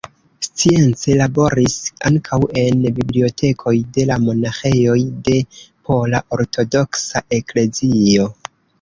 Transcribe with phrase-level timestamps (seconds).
[0.59, 1.75] Science laboris
[2.11, 4.99] ankaŭ en bibliotekoj de la monaĥejoj
[5.31, 8.31] de Pola Ortodoksa Eklezio.